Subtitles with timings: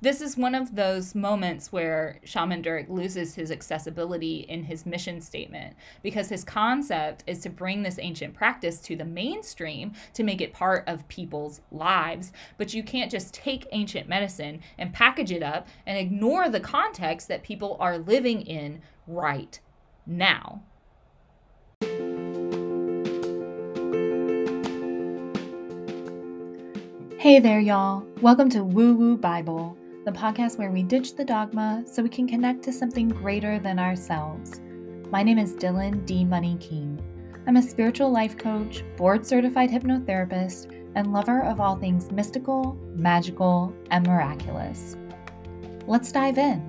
[0.00, 5.20] this is one of those moments where Shaman Durek loses his accessibility in his mission
[5.20, 5.74] statement
[6.04, 10.52] because his concept is to bring this ancient practice to the mainstream to make it
[10.52, 12.32] part of people's lives.
[12.58, 17.26] But you can't just take ancient medicine and package it up and ignore the context
[17.26, 19.58] that people are living in right
[20.06, 20.62] now.
[27.18, 28.06] Hey there, y'all.
[28.22, 29.76] Welcome to Woo Woo Bible
[30.08, 33.78] the podcast where we ditch the dogma so we can connect to something greater than
[33.78, 34.58] ourselves.
[35.10, 36.24] My name is Dylan D.
[36.24, 36.98] Money King.
[37.46, 43.74] I'm a spiritual life coach, board certified hypnotherapist, and lover of all things mystical, magical,
[43.90, 44.96] and miraculous.
[45.86, 46.62] Let's dive in.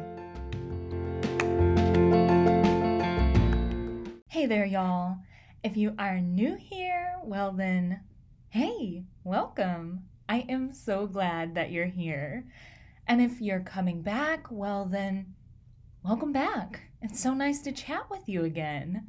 [4.27, 5.15] Hey there, y'all.
[5.63, 8.01] If you are new here, well, then,
[8.49, 10.03] hey, welcome.
[10.27, 12.43] I am so glad that you're here.
[13.09, 15.33] And if you're coming back, well, then
[16.03, 16.81] welcome back.
[17.01, 19.07] It's so nice to chat with you again.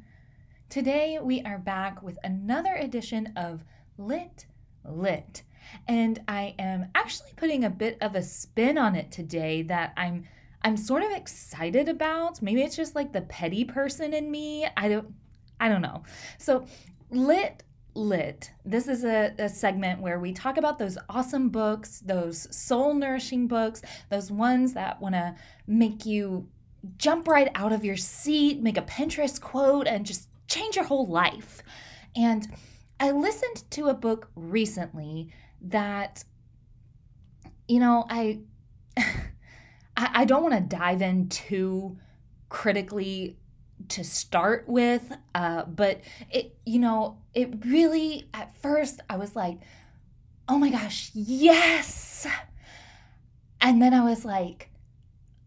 [0.69, 3.63] Today, we are back with another edition of
[3.99, 4.47] Lit
[4.83, 5.43] Lit.
[5.87, 10.27] And I am actually putting a bit of a spin on it today that I'm
[10.63, 12.41] I'm sort of excited about.
[12.41, 14.65] Maybe it's just like the petty person in me.
[14.77, 15.13] I don't
[15.59, 16.01] I don't know.
[16.39, 16.65] So,
[17.11, 17.61] lit
[17.93, 18.51] Lit.
[18.63, 23.47] This is a, a, segment where we talk about those awesome books, those soul nourishing
[23.47, 25.35] books, those ones that want to
[25.67, 26.47] make you
[26.97, 31.05] jump right out of your seat, make a Pinterest quote, and just change your whole
[31.05, 31.63] life.
[32.15, 32.47] And
[32.99, 36.23] I listened to a book recently that,
[37.67, 38.39] you know, I.
[39.97, 41.97] I, don't want to dive in too
[42.49, 43.37] critically
[43.89, 49.57] to start with uh, but it you know it really at first i was like
[50.47, 52.27] oh my gosh yes!
[53.61, 54.69] And then i was like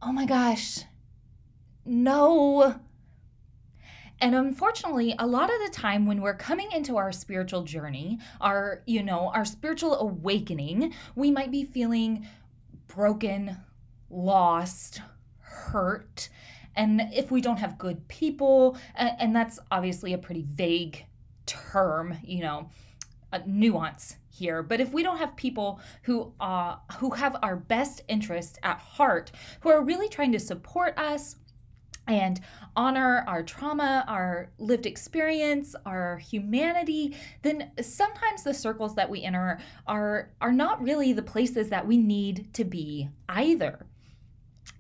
[0.03, 0.81] oh my gosh
[1.87, 2.81] no!
[4.21, 8.83] And unfortunately a lot of the time when we're coming into our spiritual journey our
[8.87, 12.27] you know our spiritual awakening we might be feeling
[12.87, 13.57] broken
[14.09, 15.03] lost
[15.41, 16.29] hurt
[16.77, 21.05] and if we don't have good people, and, that's obviously a pretty vague
[21.47, 22.71] term, you know,
[23.33, 24.63] a nuance here.
[24.63, 29.33] But if we don't have people who uh, who have our best interest at heart,
[29.61, 31.37] who are really trying to support us
[32.07, 32.41] and
[32.77, 39.59] honor our trauma, our lived experience, our humanity, then sometimes the circles that we enter
[39.87, 43.87] are are not really the places that we need to be either.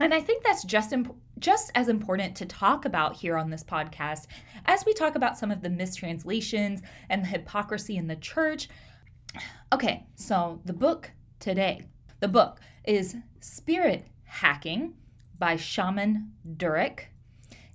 [0.00, 3.64] And I think that's just imp- just as important to talk about here on this
[3.64, 4.26] podcast
[4.66, 8.68] as we talk about some of the mistranslations and the hypocrisy in the church.
[9.72, 11.82] Okay, so the book today,
[12.20, 14.94] the book is Spirit Hacking
[15.38, 17.00] by Shaman Durek.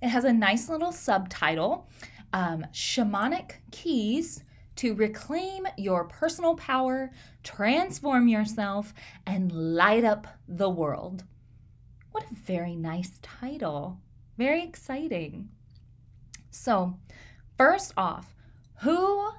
[0.02, 1.88] It has a nice little subtitle
[2.32, 4.42] um, Shamanic Keys
[4.76, 7.10] to Reclaim Your Personal Power,
[7.42, 8.94] Transform Yourself,
[9.26, 11.24] and Light Up the World.
[12.20, 13.98] What a very nice title.
[14.36, 15.48] Very exciting.
[16.50, 16.98] So,
[17.56, 18.34] first off,
[18.82, 19.30] who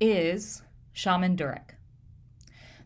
[0.00, 0.62] is
[0.94, 1.74] Shaman Durek?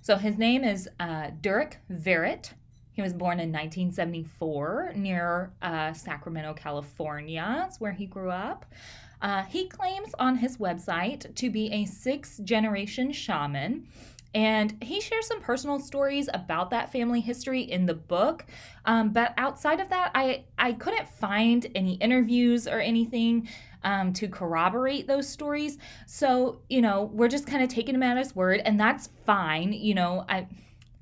[0.02, 2.54] So, his name is uh, Durek Verrett.
[2.90, 7.54] He was born in 1974 near uh, Sacramento, California.
[7.56, 8.66] That's where he grew up.
[9.22, 13.86] Uh, he claims on his website to be a six generation shaman
[14.34, 18.46] and he shares some personal stories about that family history in the book.
[18.84, 23.48] Um, but outside of that, I, I couldn't find any interviews or anything
[23.82, 25.78] um, to corroborate those stories.
[26.06, 29.72] So, you know, we're just kind of taking him at his word, and that's fine.
[29.72, 30.46] You know, I,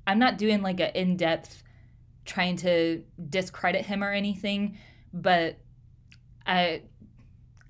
[0.07, 1.63] I'm not doing like an in depth
[2.25, 4.77] trying to discredit him or anything,
[5.13, 5.57] but
[6.47, 6.83] I,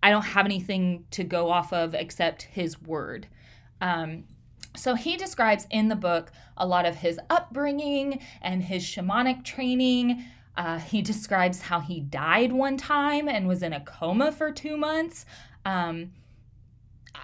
[0.02, 3.28] I don't have anything to go off of except his word.
[3.82, 4.26] Um,
[4.76, 10.24] so he describes in the book a lot of his upbringing and his shamanic training.
[10.56, 14.78] Uh, he describes how he died one time and was in a coma for two
[14.78, 15.26] months.
[15.66, 16.12] Um,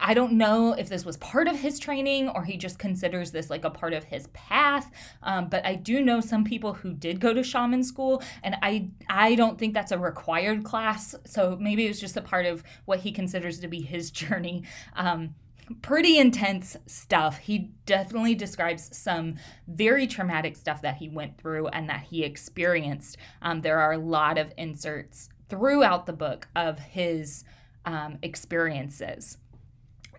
[0.01, 3.49] I don't know if this was part of his training or he just considers this
[3.49, 4.91] like a part of his path.
[5.23, 8.89] Um, but I do know some people who did go to shaman school, and I
[9.09, 11.15] I don't think that's a required class.
[11.25, 14.63] So maybe it was just a part of what he considers to be his journey.
[14.95, 15.35] Um,
[15.81, 17.37] pretty intense stuff.
[17.37, 19.35] He definitely describes some
[19.67, 23.17] very traumatic stuff that he went through and that he experienced.
[23.41, 27.43] Um, there are a lot of inserts throughout the book of his
[27.85, 29.37] um, experiences.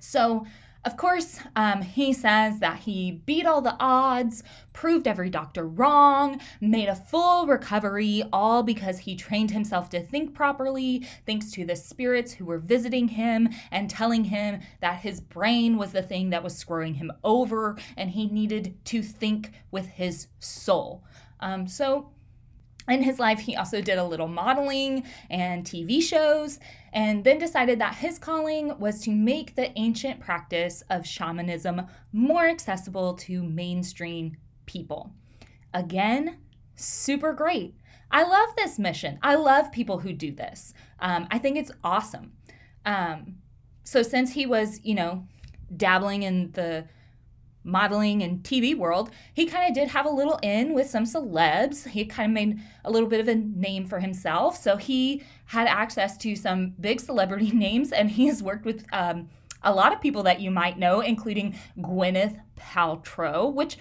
[0.01, 0.47] So,
[0.87, 6.41] Of course, um, he says that he beat all the odds, proved every doctor wrong,
[6.61, 11.75] made a full recovery, all because he trained himself to think properly, thanks to the
[11.75, 16.45] spirits who were visiting him and telling him that his brain was the thing that
[16.45, 21.03] was screwing him over and he needed to think with his soul.
[21.41, 22.13] Um, so,
[22.89, 26.59] in his life, he also did a little modeling and TV shows,
[26.93, 32.47] and then decided that his calling was to make the ancient practice of shamanism more
[32.47, 34.37] accessible to mainstream
[34.67, 35.13] people.
[35.75, 36.39] Again,
[36.75, 37.75] super great.
[38.11, 39.19] I love this mission.
[39.23, 40.73] I love people who do this.
[41.01, 42.33] Um, I think it's awesome.
[42.85, 43.37] Um,
[43.83, 45.27] so, since he was, you know,
[45.77, 46.87] dabbling in the
[47.67, 51.87] modeling and TV world, he kind of did have a little in with some celebs.
[51.89, 54.57] He kind of made a little bit of a name for himself.
[54.57, 59.29] So he had access to some big celebrity names, and he has worked with um,
[59.63, 63.77] a lot of people that you might know, including Gwyneth Paltrow, which,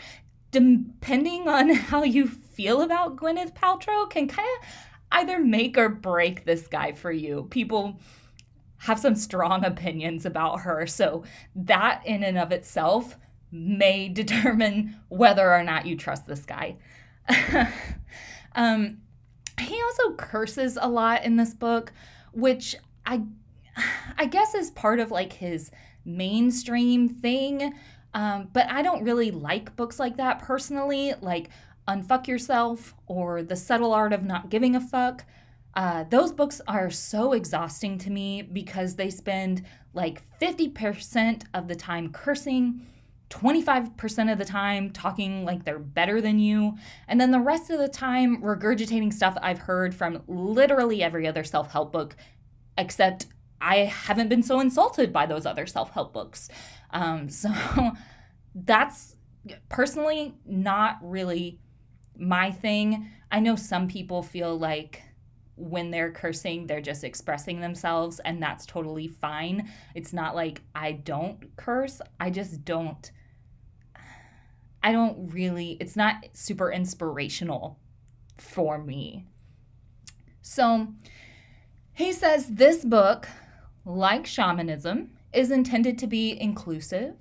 [0.52, 4.68] depending on how you feel about Gwyneth Paltrow, can kind of
[5.12, 7.48] either make or break this guy for you.
[7.52, 8.00] People
[8.80, 10.86] have some strong opinions about her.
[10.88, 11.24] So,
[11.56, 13.18] that in and of itself
[13.56, 16.78] may determine whether or not you trust this guy.
[18.56, 18.98] um,
[19.60, 21.94] he also curses a lot in this book,
[22.34, 22.76] which
[23.06, 23.24] I
[24.18, 25.72] I guess is part of like his
[26.04, 27.74] mainstream thing.
[28.14, 31.50] Um, but I don't really like books like that personally, like
[31.88, 35.26] Unfuck Yourself or The Subtle Art of Not Giving a Fuck.
[35.74, 41.76] Uh, those books are so exhausting to me because they spend like 50% of the
[41.76, 42.86] time cursing
[43.42, 46.76] 25% of the time talking like they're better than you,
[47.08, 51.44] and then the rest of the time regurgitating stuff I've heard from literally every other
[51.44, 52.16] self help book,
[52.78, 53.28] except
[53.60, 56.50] I haven't been so insulted by those other self help books.
[56.92, 57.52] Um, so
[58.54, 59.16] that's
[59.70, 61.60] personally not really
[62.18, 63.10] my thing.
[63.32, 65.02] I know some people feel like
[65.58, 69.70] when they're cursing, they're just expressing themselves, and that's totally fine.
[69.94, 73.12] It's not like I don't curse, I just don't.
[74.86, 77.80] I don't really, it's not super inspirational
[78.38, 79.26] for me.
[80.44, 80.90] So
[81.94, 83.28] he says this book,
[83.84, 87.16] like shamanism, is intended to be inclusive,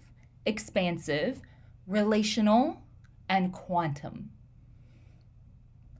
[0.44, 1.40] expansive,
[1.86, 2.82] relational,
[3.30, 4.28] and quantum.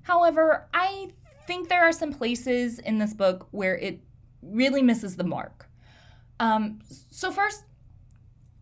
[0.03, 1.13] However, I
[1.47, 4.01] think there are some places in this book where it
[4.43, 5.67] really misses the mark.
[6.39, 7.65] Um, so first,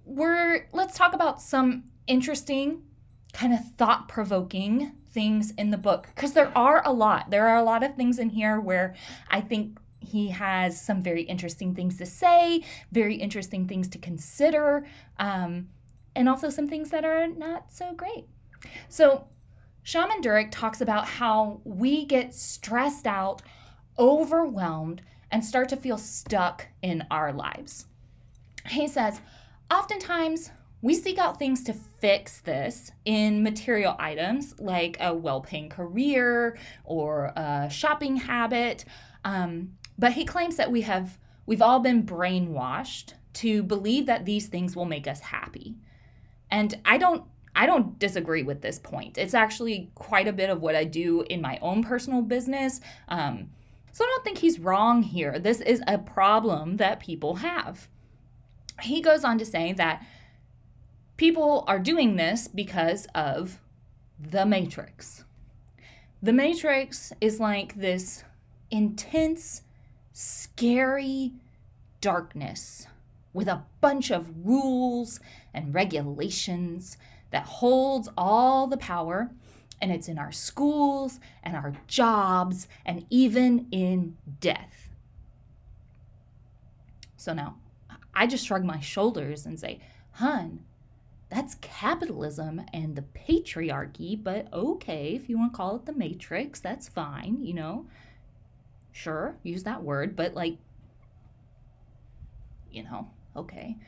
[0.05, 2.83] we're let's talk about some interesting,
[3.33, 7.31] kind of thought-provoking things in the book because there are a lot.
[7.31, 8.95] There are a lot of things in here where
[9.31, 14.87] I think he has some very interesting things to say, very interesting things to consider,
[15.19, 15.69] um,
[16.15, 18.27] and also some things that are not so great.
[18.89, 19.27] So
[19.83, 23.43] Shaman Durek talks about how we get stressed out,
[23.99, 27.87] overwhelmed, and start to feel stuck in our lives.
[28.67, 29.21] He says,
[29.71, 30.51] oftentimes
[30.83, 36.59] we seek out things to fix this in material items like a well paying career
[36.85, 38.85] or a shopping habit.
[39.25, 44.49] Um, but he claims that we have we've all been brainwashed to believe that these
[44.49, 45.77] things will make us happy.
[46.51, 47.25] And I don't
[47.55, 49.19] I don't disagree with this point.
[49.19, 52.81] It's actually quite a bit of what I do in my own personal business.
[53.09, 53.51] Um,
[53.93, 55.39] so I don't think he's wrong here.
[55.39, 57.89] This is a problem that people have.
[58.81, 60.03] He goes on to say that
[61.23, 63.61] people are doing this because of
[64.19, 65.23] the Matrix.
[66.21, 68.25] The Matrix is like this
[68.73, 69.63] intense,
[70.13, 71.35] scary
[72.01, 72.89] darkness
[73.33, 75.21] with a bunch of rules
[75.55, 76.97] and regulations
[77.31, 79.31] that holds all the power,
[79.81, 84.89] and it's in our schools and our jobs and even in death.
[87.17, 87.59] So now
[88.13, 89.79] I just shrug my shoulders and say,
[90.15, 90.65] hun,
[91.33, 96.61] that's capitalism and the patriarchy, but okay, if you want to call it the matrix,
[96.61, 97.87] that's fine, you know.
[98.93, 100.59] Sure, use that word, but like,
[102.71, 103.79] you know, okay.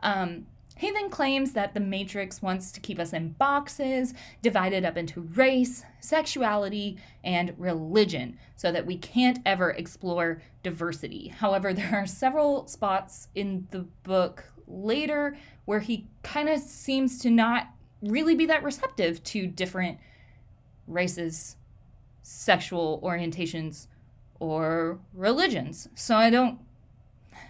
[0.00, 4.96] Um, he then claims that the Matrix wants to keep us in boxes, divided up
[4.96, 11.28] into race, sexuality, and religion, so that we can't ever explore diversity.
[11.28, 17.30] However, there are several spots in the book later where he kind of seems to
[17.30, 17.68] not
[18.02, 19.98] really be that receptive to different
[20.86, 21.56] races,
[22.22, 23.88] sexual orientations,
[24.40, 25.88] or religions.
[25.94, 26.58] So I don't.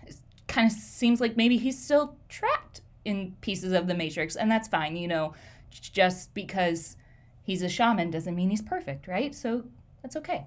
[0.07, 4.51] It kind of seems like maybe he's still trapped in pieces of the Matrix, and
[4.51, 4.97] that's fine.
[4.97, 5.35] You know,
[5.71, 6.97] just because
[7.43, 9.35] he's a shaman doesn't mean he's perfect, right?
[9.35, 9.65] So
[10.03, 10.47] that's okay.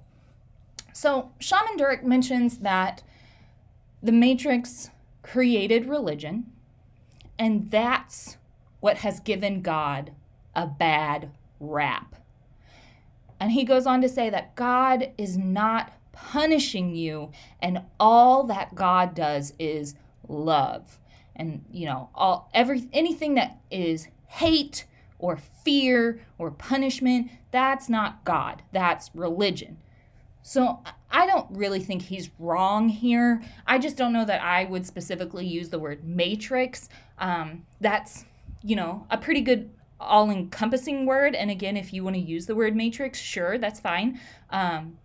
[0.94, 3.04] So Shaman Durek mentions that
[4.04, 4.90] the Matrix
[5.24, 6.52] created religion,
[7.42, 8.38] and that's
[8.82, 10.12] what has given God
[10.56, 12.16] a bad rap.
[13.40, 18.76] And he goes on to say that God is not punishing you, and all that
[18.76, 19.96] God does is
[20.28, 21.00] love.
[21.36, 24.86] And you know, all every anything that is hate
[25.18, 28.62] or fear or punishment, that's not God.
[28.72, 29.78] That's religion.
[30.44, 30.80] So
[31.10, 33.42] I don't really think he's wrong here.
[33.68, 36.90] I just don't know that I would specifically use the word matrix.
[37.22, 38.26] Um, that's,
[38.64, 41.36] you know, a pretty good all encompassing word.
[41.36, 44.20] And again, if you want to use the word matrix, sure, that's fine.
[44.50, 44.98] Um,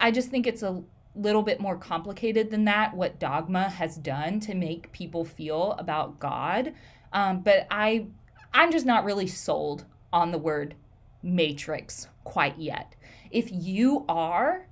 [0.00, 0.82] I just think it's a
[1.14, 6.18] little bit more complicated than that, what dogma has done to make people feel about
[6.18, 6.72] God.
[7.12, 8.06] Um, but I,
[8.54, 10.74] I'm just not really sold on the word
[11.22, 12.94] matrix quite yet.
[13.30, 14.66] If you are,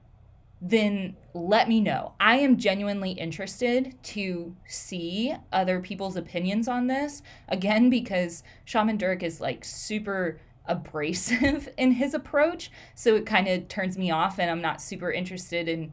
[0.60, 2.14] then let me know.
[2.18, 7.22] I am genuinely interested to see other people's opinions on this.
[7.48, 12.70] Again, because Shaman Durek is like super abrasive in his approach.
[12.94, 15.92] So it kind of turns me off, and I'm not super interested in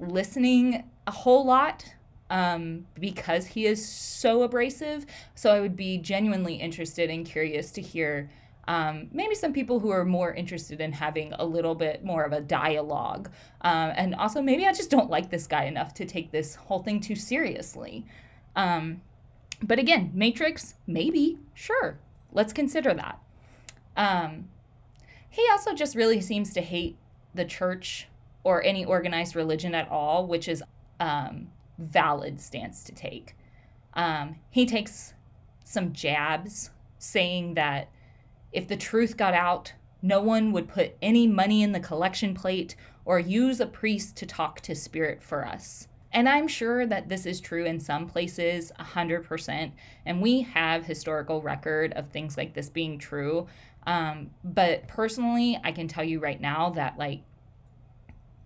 [0.00, 1.84] listening a whole lot
[2.30, 5.06] um, because he is so abrasive.
[5.34, 8.30] So I would be genuinely interested and curious to hear
[8.70, 12.32] um, maybe some people who are more interested in having a little bit more of
[12.32, 13.28] a dialogue.
[13.62, 16.80] Um, and also, maybe I just don't like this guy enough to take this whole
[16.80, 18.06] thing too seriously.
[18.54, 19.00] Um,
[19.60, 21.98] but again, Matrix, maybe, sure,
[22.30, 23.18] let's consider that.
[23.96, 24.50] Um,
[25.28, 26.96] he also just really seems to hate
[27.34, 28.06] the church
[28.44, 30.62] or any organized religion at all, which is
[31.00, 33.34] um, valid stance to take.
[34.48, 35.14] He takes
[35.64, 37.90] some jabs saying that
[38.52, 42.76] if the truth got out, no one would put any money in the collection plate
[43.04, 45.88] or use a priest to talk to spirit for us.
[46.12, 49.72] And I'm sure that this is true in some places, 100%.
[50.06, 53.46] And we have historical record of things like this being true.
[53.86, 57.22] Um, but personally, I can tell you right now that, like,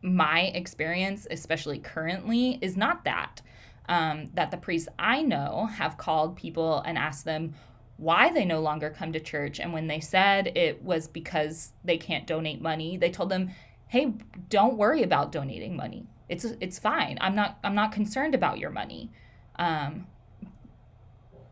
[0.02, 3.40] my experience, especially currently, is not that.
[3.86, 7.54] Um, that the priests I know have called people and asked them,
[7.96, 9.60] why they no longer come to church.
[9.60, 13.50] And when they said it was because they can't donate money, they told them,
[13.86, 14.14] "Hey,
[14.48, 16.06] don't worry about donating money.
[16.28, 17.18] It's it's fine.
[17.20, 19.10] I'm not I'm not concerned about your money."
[19.56, 20.06] Um,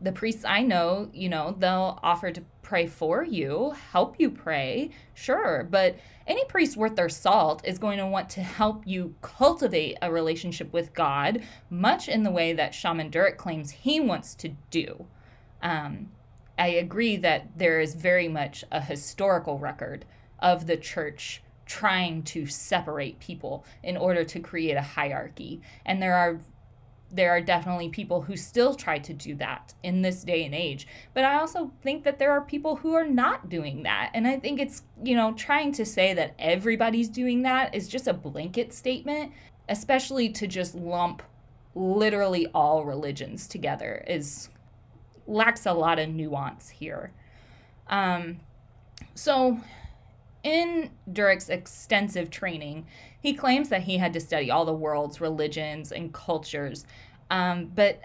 [0.01, 4.89] the priests I know, you know, they'll offer to pray for you, help you pray,
[5.13, 5.97] sure, but
[6.27, 10.73] any priest worth their salt is going to want to help you cultivate a relationship
[10.73, 15.05] with God, much in the way that Shaman Durek claims he wants to do.
[15.61, 16.09] Um,
[16.57, 20.05] I agree that there is very much a historical record
[20.39, 25.61] of the church trying to separate people in order to create a hierarchy.
[25.85, 26.39] And there are
[27.13, 30.87] there are definitely people who still try to do that in this day and age.
[31.13, 34.09] But I also think that there are people who are not doing that.
[34.15, 38.07] And I think it's, you know, trying to say that everybody's doing that is just
[38.07, 39.31] a blanket statement,
[39.69, 41.21] especially to just lump
[41.75, 44.49] literally all religions together is
[45.27, 47.11] lacks a lot of nuance here.
[47.87, 48.39] Um,
[49.15, 49.59] so,
[50.43, 52.85] in Durek's extensive training,
[53.21, 56.85] he claims that he had to study all the world's religions and cultures.
[57.31, 58.01] Um, but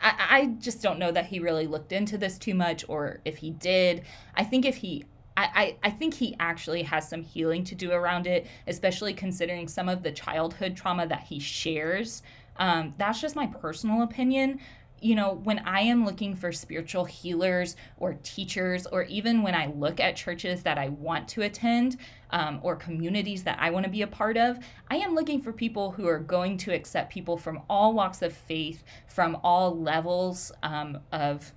[0.00, 3.38] I, I, just don't know that he really looked into this too much, or if
[3.38, 4.02] he did.
[4.34, 5.04] I think if he
[5.34, 9.88] I, I think he actually has some healing to do around it, especially considering some
[9.88, 12.22] of the childhood trauma that he shares.
[12.58, 14.60] Um, that's just my personal opinion
[15.02, 19.66] you know, when I am looking for spiritual healers or teachers, or even when I
[19.66, 21.96] look at churches that I want to attend
[22.30, 24.58] um, or communities that I want to be a part of,
[24.90, 28.32] I am looking for people who are going to accept people from all walks of
[28.32, 31.52] faith, from all levels um, of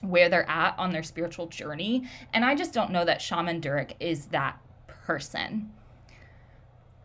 [0.00, 2.04] where they're at on their spiritual journey.
[2.32, 5.72] And I just don't know that Shaman Durek is that person.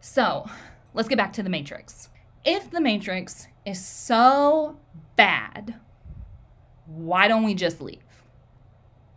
[0.01, 0.47] So
[0.93, 2.09] let's get back to the Matrix.
[2.45, 4.77] If the Matrix is so
[5.15, 5.75] bad,
[6.85, 7.99] why don't we just leave?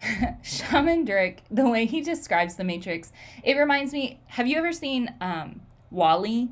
[0.42, 3.12] Shaman Durek, the way he describes the Matrix,
[3.42, 4.20] it reminds me.
[4.26, 5.60] Have you ever seen um,
[5.90, 6.48] WALL-E?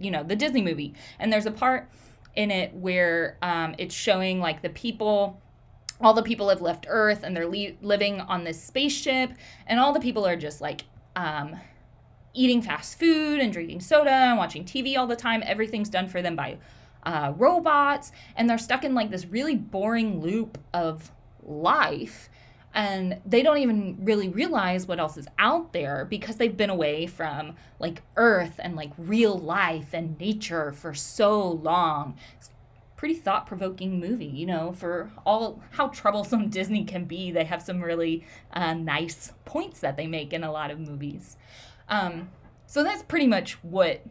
[0.00, 1.88] You know the Disney movie, and there's a part
[2.36, 5.40] in it where um, it's showing like the people
[6.00, 9.32] all the people have left earth and they're le- living on this spaceship
[9.66, 10.82] and all the people are just like
[11.16, 11.56] um,
[12.34, 16.22] eating fast food and drinking soda and watching tv all the time everything's done for
[16.22, 16.56] them by
[17.08, 21.10] uh, robots, and they're stuck in like this really boring loop of
[21.42, 22.28] life.
[22.74, 27.06] And they don't even really realize what else is out there because they've been away
[27.06, 32.14] from like Earth and like real life and nature for so long.
[32.36, 32.50] It's
[32.96, 37.32] pretty thought provoking movie, you know, for all how troublesome Disney can be.
[37.32, 41.38] They have some really uh, nice points that they make in a lot of movies.
[41.88, 42.28] Um,
[42.66, 44.02] so that's pretty much what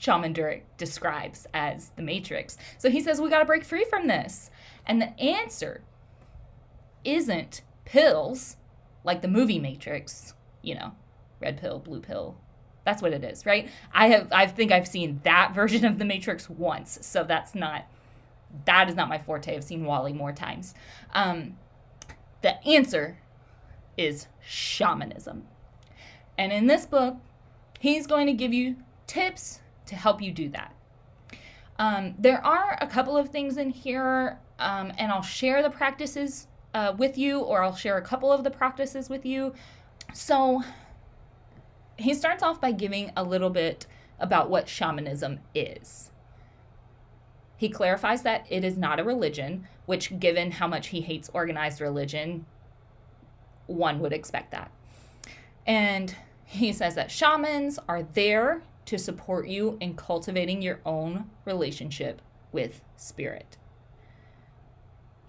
[0.00, 2.56] Shaman Durek describes as the Matrix.
[2.78, 4.50] So he says, We got to break free from this.
[4.86, 5.82] And the answer
[7.04, 8.56] isn't pills
[9.04, 10.92] like the movie Matrix, you know,
[11.38, 12.38] red pill, blue pill.
[12.84, 13.68] That's what it is, right?
[13.92, 17.84] I have I think I've seen that version of the Matrix once, so that's not
[18.64, 19.54] that is not my forte.
[19.54, 20.74] I've seen WALL-E more times.
[21.12, 21.56] Um,
[22.40, 23.18] the answer
[23.98, 25.46] is shamanism.
[26.38, 27.16] And in this book,
[27.78, 28.76] he's going to give you
[29.06, 29.59] tips
[29.90, 30.74] to help you do that.
[31.78, 36.46] Um, there are a couple of things in here, um, and I'll share the practices
[36.74, 39.52] uh, with you, or I'll share a couple of the practices with you.
[40.14, 40.62] So
[41.98, 43.86] he starts off by giving a little bit
[44.18, 46.10] about what shamanism is.
[47.56, 51.80] He clarifies that it is not a religion, which, given how much he hates organized
[51.80, 52.46] religion,
[53.66, 54.70] one would expect that.
[55.66, 62.20] And he says that shamans are there to support you in cultivating your own relationship
[62.50, 63.56] with spirit.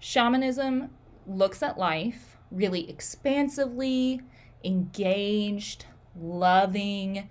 [0.00, 0.90] Shamanism
[1.28, 4.20] looks at life really expansively,
[4.64, 5.86] engaged,
[6.20, 7.28] loving,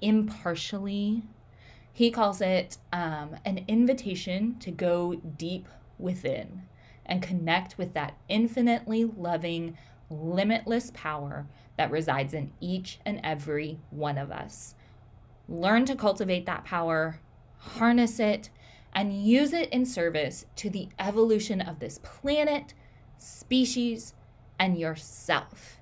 [0.00, 1.22] impartially.
[1.92, 6.62] He calls it um, an invitation to go deep within
[7.04, 9.76] and connect with that infinitely loving,
[10.08, 11.44] limitless power
[11.76, 14.74] that resides in each and every one of us.
[15.48, 17.20] Learn to cultivate that power,
[17.58, 18.50] harness it,
[18.94, 22.74] and use it in service to the evolution of this planet,
[23.18, 24.14] species,
[24.58, 25.80] and yourself.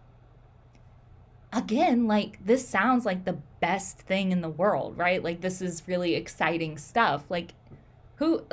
[1.53, 5.23] Again, like this sounds like the best thing in the world, right?
[5.23, 7.31] Like this is really exciting stuff.
[7.31, 7.53] Like
[8.17, 8.45] who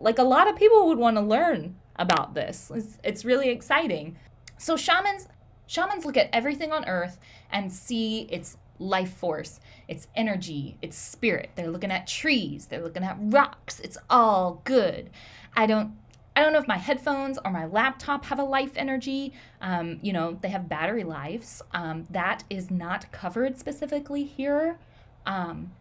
[0.00, 2.70] like a lot of people would want to learn about this.
[2.74, 4.18] It's, it's really exciting.
[4.58, 5.28] So shamans
[5.72, 7.18] Shamans look at everything on earth
[7.50, 11.50] and see its life force, its energy, its spirit.
[11.54, 13.80] They're looking at trees, they're looking at rocks.
[13.80, 15.10] It's all good.
[15.54, 15.96] I don't
[16.34, 19.34] I don't know if my headphones or my laptop have a life energy.
[19.60, 21.60] Um, you know, they have battery lives.
[21.72, 24.78] Um, that is not covered specifically here.
[25.26, 25.72] Um,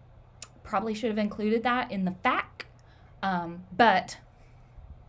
[0.64, 2.44] probably should have included that in the FAQ.
[3.24, 4.18] Um, but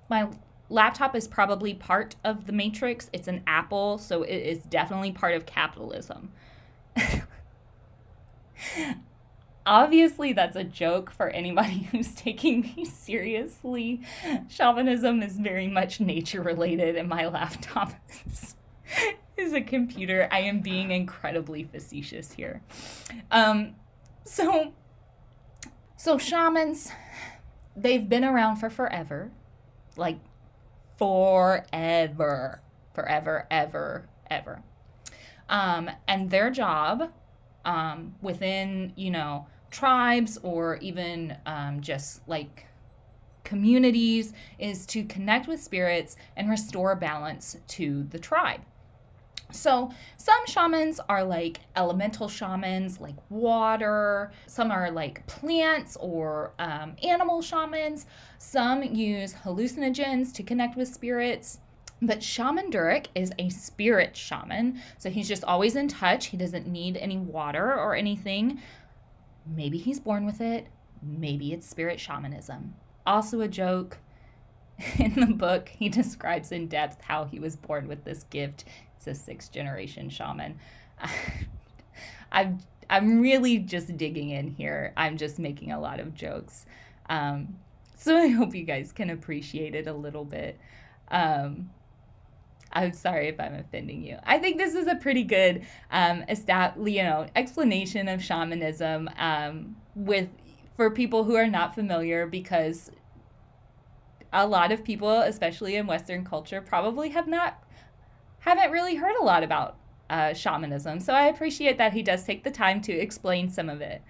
[0.08, 0.28] my
[0.68, 3.10] laptop is probably part of the matrix.
[3.12, 6.30] It's an Apple, so it is definitely part of capitalism.
[9.64, 14.02] Obviously, that's a joke for anybody who's taking me seriously.
[14.48, 17.92] Shamanism is very much nature related, and my laptop
[18.26, 18.56] is,
[19.36, 20.28] is a computer.
[20.32, 22.60] I am being incredibly facetious here.
[23.30, 23.76] Um,
[24.24, 24.72] so,
[25.96, 26.90] so shamans,
[27.76, 29.30] they've been around for forever,
[29.96, 30.18] like
[30.98, 32.62] forever,
[32.94, 34.62] forever, ever, ever.
[35.48, 37.12] Um, and their job
[37.64, 42.66] um, within, you know, tribes or even um, just like
[43.44, 48.60] communities is to connect with spirits and restore balance to the tribe.
[49.50, 54.32] So, some shamans are like elemental shamans, like water.
[54.46, 58.06] Some are like plants or um, animal shamans.
[58.38, 61.58] Some use hallucinogens to connect with spirits.
[62.04, 64.82] But Shaman Durek is a spirit shaman.
[64.98, 66.26] So, he's just always in touch.
[66.26, 68.60] He doesn't need any water or anything.
[69.46, 70.66] Maybe he's born with it.
[71.00, 72.74] Maybe it's spirit shamanism.
[73.06, 73.98] Also, a joke.
[74.98, 78.64] In the book, he describes in depth how he was born with this gift
[78.96, 80.58] It's a sixth generation shaman.
[82.32, 82.58] I'm
[82.90, 84.92] I'm really just digging in here.
[84.96, 86.66] I'm just making a lot of jokes.
[87.08, 87.56] Um,
[87.96, 90.58] so I hope you guys can appreciate it a little bit.
[91.08, 91.70] Um,
[92.72, 94.18] I'm sorry if I'm offending you.
[94.24, 100.28] I think this is a pretty good, um, you know, explanation of shamanism um, with
[100.76, 102.90] for people who are not familiar because
[104.32, 107.62] a lot of people, especially in Western culture, probably have not
[108.40, 109.76] haven't really heard a lot about
[110.10, 111.00] uh, shamanism.
[111.00, 114.02] So I appreciate that he does take the time to explain some of it.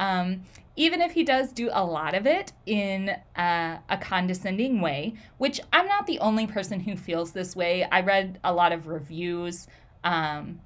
[0.00, 0.44] Um,
[0.76, 5.60] even if he does do a lot of it in uh, a condescending way, which
[5.74, 7.84] I'm not the only person who feels this way.
[7.84, 9.68] I read a lot of reviews,
[10.02, 10.60] um,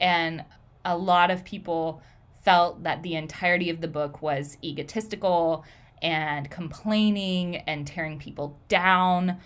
[0.00, 0.44] and
[0.84, 2.02] a lot of people
[2.44, 5.64] felt that the entirety of the book was egotistical
[6.02, 9.38] and complaining and tearing people down.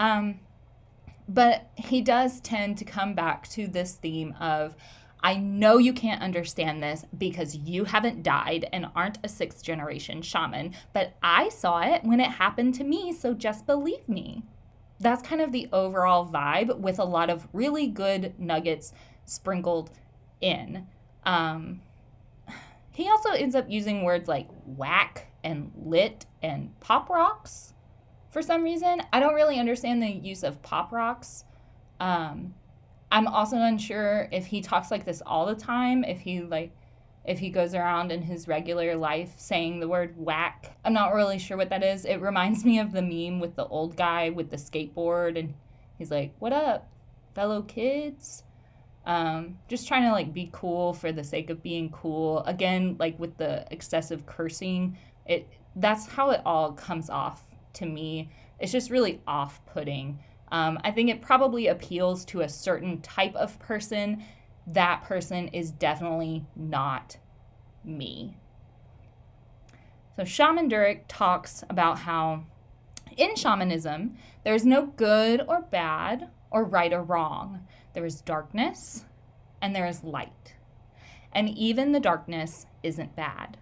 [0.00, 0.40] Um,
[1.28, 4.74] but he does tend to come back to this theme of
[5.22, 10.22] I know you can't understand this because you haven't died and aren't a sixth generation
[10.22, 14.44] shaman, but I saw it when it happened to me, so just believe me.
[14.98, 18.92] That's kind of the overall vibe with a lot of really good nuggets
[19.24, 19.90] sprinkled
[20.40, 20.86] in.
[21.24, 21.82] Um,
[22.92, 27.72] he also ends up using words like whack and lit and pop rocks
[28.30, 29.02] for some reason.
[29.12, 31.44] I don't really understand the use of pop rocks.
[31.98, 32.54] Um,
[33.10, 36.72] I'm also unsure if he talks like this all the time, if he like
[37.24, 40.76] if he goes around in his regular life saying the word whack.
[40.84, 42.04] I'm not really sure what that is.
[42.04, 45.54] It reminds me of the meme with the old guy with the skateboard and
[45.98, 46.88] he's like, "What up,
[47.34, 48.44] fellow kids?"
[49.06, 52.44] Um, just trying to like be cool for the sake of being cool.
[52.44, 54.96] Again, like with the excessive cursing,
[55.26, 57.44] it that's how it all comes off
[57.74, 58.30] to me.
[58.58, 60.18] It's just really off-putting.
[60.50, 64.24] Um, I think it probably appeals to a certain type of person.
[64.66, 67.16] That person is definitely not
[67.84, 68.36] me.
[70.16, 72.44] So, Shaman Durek talks about how
[73.16, 77.66] in shamanism, there's no good or bad or right or wrong.
[77.92, 79.04] There is darkness
[79.60, 80.54] and there is light.
[81.32, 83.56] And even the darkness isn't bad.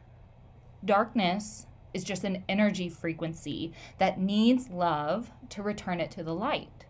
[0.84, 6.86] Darkness is just an energy frequency that needs love to return it to the light.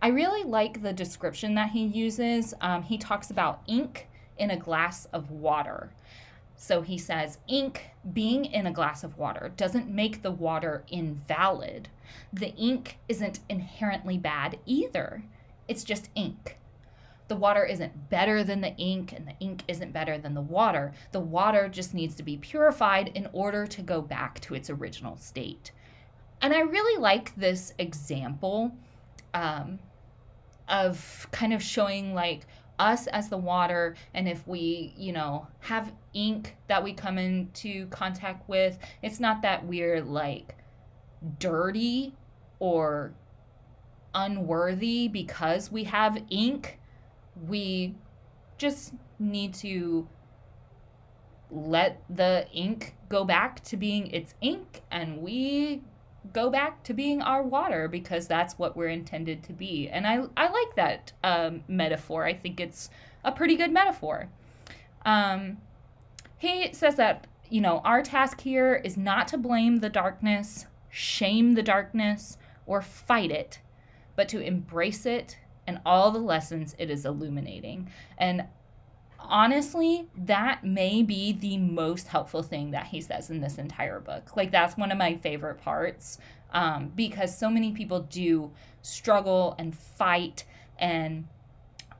[0.00, 2.54] I really like the description that he uses.
[2.60, 5.92] Um, he talks about ink in a glass of water.
[6.56, 11.88] So he says, ink being in a glass of water doesn't make the water invalid.
[12.32, 15.24] The ink isn't inherently bad either,
[15.68, 16.58] it's just ink
[17.32, 20.92] the water isn't better than the ink and the ink isn't better than the water.
[21.12, 25.16] The water just needs to be purified in order to go back to its original
[25.16, 25.72] state.
[26.42, 28.76] And I really like this example
[29.32, 29.78] um,
[30.68, 32.42] of kind of showing like
[32.78, 37.86] us as the water and if we you know have ink that we come into
[37.88, 40.56] contact with it's not that we're like
[41.38, 42.14] dirty
[42.58, 43.12] or
[44.14, 46.80] unworthy because we have ink
[47.48, 47.94] we
[48.58, 50.08] just need to
[51.50, 55.82] let the ink go back to being its ink and we
[56.32, 59.88] go back to being our water because that's what we're intended to be.
[59.88, 62.24] And I, I like that um, metaphor.
[62.24, 62.90] I think it's
[63.24, 64.28] a pretty good metaphor.
[65.04, 65.58] Um,
[66.38, 71.54] he says that, you know, our task here is not to blame the darkness, shame
[71.54, 73.60] the darkness, or fight it,
[74.16, 77.90] but to embrace it and all the lessons it is illuminating.
[78.18, 78.46] And
[79.18, 84.36] honestly, that may be the most helpful thing that he says in this entire book.
[84.36, 86.18] Like, that's one of my favorite parts
[86.52, 90.44] um, because so many people do struggle and fight
[90.78, 91.26] and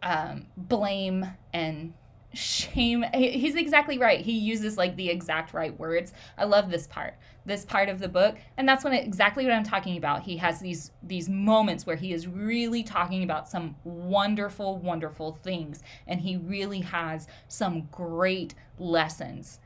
[0.03, 1.95] um, blame and
[2.35, 3.05] shame.
[3.15, 4.21] He's exactly right.
[4.21, 6.13] He uses like the exact right words.
[6.37, 7.15] I love this part
[7.45, 8.37] this part of the book.
[8.57, 10.23] And that's when it, exactly what i'm talking about.
[10.23, 15.83] He has these these moments where he is really talking about some wonderful wonderful things.
[16.07, 19.61] And he really has some great lessons.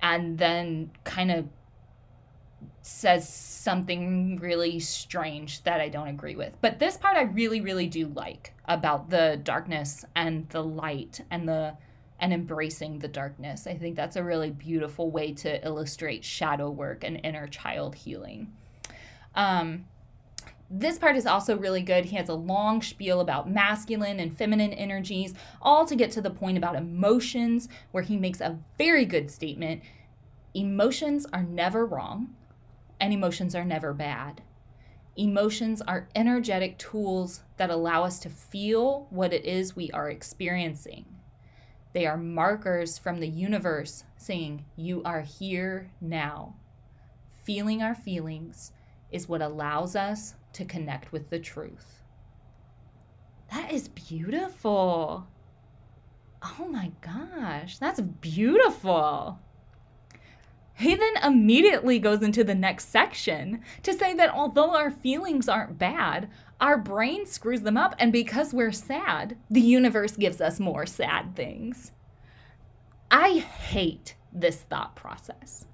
[0.00, 1.48] And then kind of
[2.88, 6.54] says something really strange that I don't agree with.
[6.62, 11.48] But this part I really, really do like about the darkness and the light and
[11.48, 11.76] the
[12.20, 13.68] and embracing the darkness.
[13.68, 18.52] I think that's a really beautiful way to illustrate shadow work and inner child healing.
[19.36, 19.84] Um,
[20.68, 22.06] this part is also really good.
[22.06, 26.30] He has a long spiel about masculine and feminine energies, all to get to the
[26.30, 29.82] point about emotions, where he makes a very good statement.
[30.54, 32.34] Emotions are never wrong
[33.00, 34.42] and emotions are never bad.
[35.16, 41.04] Emotions are energetic tools that allow us to feel what it is we are experiencing.
[41.92, 46.54] They are markers from the universe saying, You are here now.
[47.44, 48.72] Feeling our feelings
[49.10, 52.02] is what allows us to connect with the truth.
[53.50, 55.26] That is beautiful.
[56.42, 59.40] Oh my gosh, that's beautiful.
[60.78, 65.76] He then immediately goes into the next section to say that although our feelings aren't
[65.76, 70.86] bad, our brain screws them up, and because we're sad, the universe gives us more
[70.86, 71.90] sad things.
[73.10, 75.66] I hate this thought process.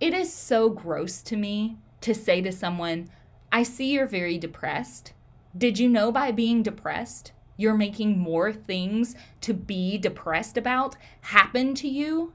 [0.00, 3.10] It is so gross to me to say to someone,
[3.52, 5.12] I see you're very depressed.
[5.58, 11.74] Did you know by being depressed, you're making more things to be depressed about happen
[11.74, 12.32] to you?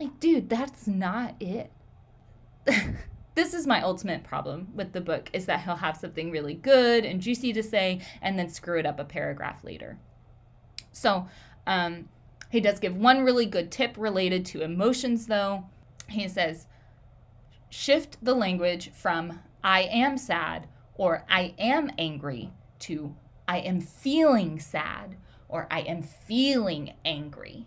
[0.00, 1.70] Like, dude, that's not it.
[3.34, 7.04] this is my ultimate problem with the book is that he'll have something really good
[7.04, 9.98] and juicy to say and then screw it up a paragraph later.
[10.92, 11.28] So,
[11.66, 12.08] um,
[12.50, 15.64] he does give one really good tip related to emotions, though.
[16.08, 16.66] He says,
[17.68, 23.14] shift the language from I am sad or I am angry to
[23.46, 25.16] I am feeling sad
[25.48, 27.66] or I am feeling angry.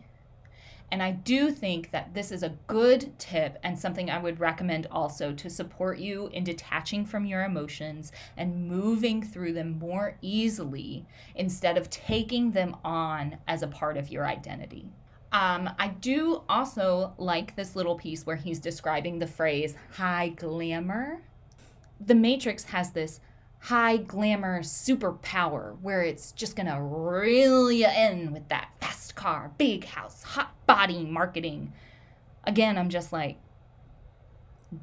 [0.91, 4.88] And I do think that this is a good tip and something I would recommend
[4.91, 11.06] also to support you in detaching from your emotions and moving through them more easily
[11.36, 14.91] instead of taking them on as a part of your identity.
[15.32, 21.24] Um, I do also like this little piece where he's describing the phrase high glamour.
[22.00, 23.19] The Matrix has this
[23.58, 29.86] high glamour superpower where it's just gonna reel you in with that fast car, big
[29.86, 31.73] house, hot body marketing.
[32.43, 33.38] Again, I'm just like,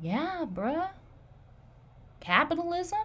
[0.00, 0.90] yeah, bruh.
[2.20, 2.98] Capitalism?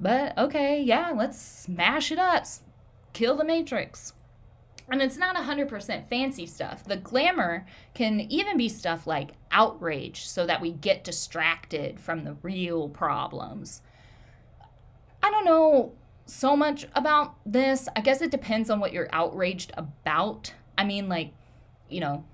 [0.00, 2.46] But okay, yeah, let's smash it up.
[3.12, 4.12] Kill the Matrix
[4.90, 6.84] and it's not 100% fancy stuff.
[6.84, 12.36] The glamour can even be stuff like outrage so that we get distracted from the
[12.42, 13.82] real problems.
[15.22, 15.92] I don't know
[16.28, 17.88] so much about this.
[17.96, 20.52] I guess it depends on what you're outraged about.
[20.76, 21.32] I mean, like,
[21.88, 22.24] you know,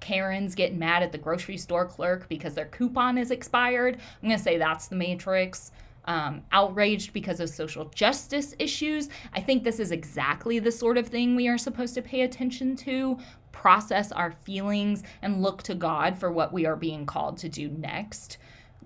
[0.00, 3.98] Karen's getting mad at the grocery store clerk because their coupon is expired.
[4.22, 5.72] I'm going to say that's the Matrix
[6.06, 9.10] um, outraged because of social justice issues.
[9.34, 12.76] I think this is exactly the sort of thing we are supposed to pay attention
[12.76, 13.18] to,
[13.52, 17.68] process our feelings, and look to God for what we are being called to do
[17.68, 18.38] next.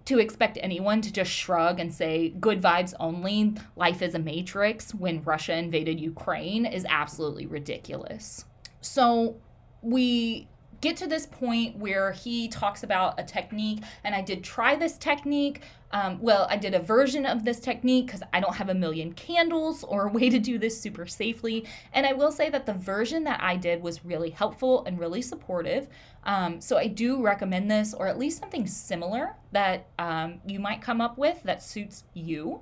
[0.07, 4.95] To expect anyone to just shrug and say, good vibes only, life is a matrix
[4.95, 8.45] when Russia invaded Ukraine is absolutely ridiculous.
[8.81, 9.37] So,
[9.81, 10.49] we
[10.83, 14.99] get to this point where he talks about a technique, and I did try this
[14.99, 15.63] technique.
[15.93, 19.13] Um, well, I did a version of this technique because I don't have a million
[19.13, 21.65] candles or a way to do this super safely.
[21.93, 25.23] And I will say that the version that I did was really helpful and really
[25.23, 25.89] supportive.
[26.25, 30.83] Um, so I do recommend this, or at least something similar that um, you might
[30.83, 32.61] come up with that suits you.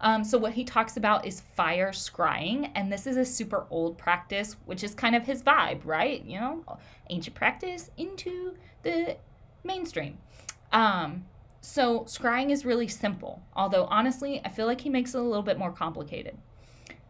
[0.00, 3.98] Um, so, what he talks about is fire scrying, and this is a super old
[3.98, 6.24] practice, which is kind of his vibe, right?
[6.24, 6.78] You know,
[7.10, 9.16] ancient practice into the
[9.64, 10.18] mainstream.
[10.72, 11.24] Um,
[11.60, 15.42] so, scrying is really simple, although honestly, I feel like he makes it a little
[15.42, 16.38] bit more complicated.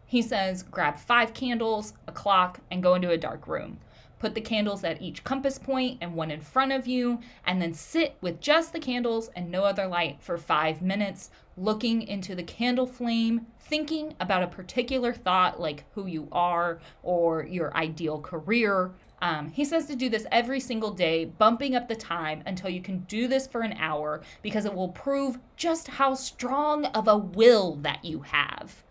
[0.06, 3.78] He says, grab five candles, a clock, and go into a dark room.
[4.18, 7.72] Put the candles at each compass point and one in front of you, and then
[7.72, 12.42] sit with just the candles and no other light for five minutes, looking into the
[12.42, 18.92] candle flame, thinking about a particular thought like who you are or your ideal career.
[19.20, 22.80] Um, he says to do this every single day, bumping up the time until you
[22.80, 27.16] can do this for an hour because it will prove just how strong of a
[27.16, 28.82] will that you have.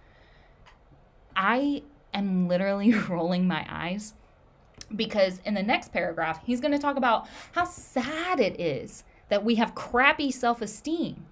[1.35, 4.13] I am literally rolling my eyes
[4.95, 9.43] because in the next paragraph, he's going to talk about how sad it is that
[9.43, 11.25] we have crappy self esteem.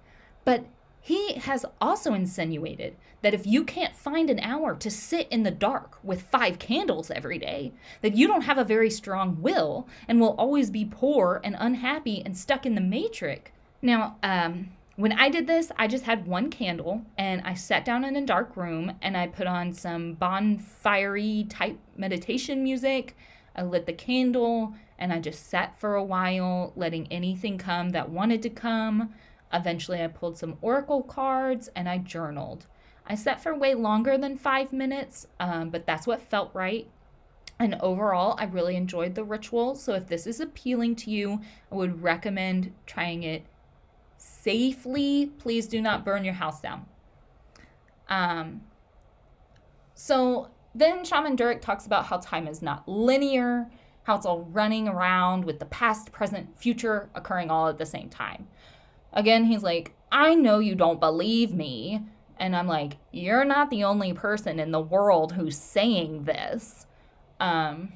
[0.43, 0.65] But
[1.01, 5.51] he has also insinuated that if you can't find an hour to sit in the
[5.51, 10.19] dark with five candles every day, that you don't have a very strong will and
[10.19, 13.51] will always be poor and unhappy and stuck in the matrix.
[13.81, 18.05] Now, um, when I did this, I just had one candle and I sat down
[18.05, 23.15] in a dark room and I put on some bonfire type meditation music
[23.55, 28.09] I lit the candle and I just sat for a while, letting anything come that
[28.09, 29.13] wanted to come.
[29.53, 32.67] Eventually, I pulled some oracle cards and I journaled.
[33.07, 36.89] I sat for way longer than five minutes, um, but that's what felt right.
[37.59, 39.75] And overall, I really enjoyed the ritual.
[39.75, 41.39] So, if this is appealing to you,
[41.71, 43.45] I would recommend trying it
[44.17, 45.31] safely.
[45.37, 46.85] Please do not burn your house down.
[48.09, 48.61] Um,
[49.93, 53.71] so, then Shaman Durek talks about how time is not linear,
[54.03, 58.09] how it's all running around with the past, present, future occurring all at the same
[58.09, 58.47] time.
[59.13, 62.01] Again, he's like, I know you don't believe me.
[62.37, 66.85] And I'm like, you're not the only person in the world who's saying this.
[67.39, 67.93] Um,